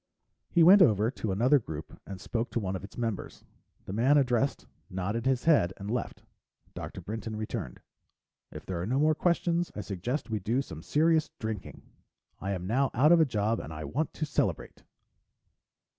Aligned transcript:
He 0.49 0.63
went 0.63 0.81
over 0.81 1.11
to 1.11 1.31
another 1.31 1.59
group 1.59 2.01
and 2.07 2.19
spoke 2.19 2.49
to 2.49 2.59
one 2.59 2.75
of 2.75 2.83
its 2.83 2.97
members. 2.97 3.45
The 3.85 3.93
man 3.93 4.17
addressed 4.17 4.65
nodded 4.89 5.27
his 5.27 5.43
head 5.43 5.73
and 5.77 5.91
left. 5.91 6.23
Dr. 6.73 7.01
Brinton 7.01 7.35
returned. 7.35 7.81
"If 8.51 8.65
there 8.65 8.81
are 8.81 8.87
no 8.87 8.97
more 8.97 9.13
questions, 9.13 9.71
I 9.75 9.81
suggest 9.81 10.31
we 10.31 10.39
do 10.39 10.63
some 10.63 10.81
serious 10.81 11.29
drinking. 11.37 11.83
I 12.39 12.53
am 12.53 12.65
now 12.65 12.89
out 12.95 13.11
of 13.11 13.19
a 13.21 13.25
job 13.25 13.59
and 13.59 13.71
I 13.71 13.83
want 13.83 14.11
to 14.15 14.25
celebrate." 14.25 14.81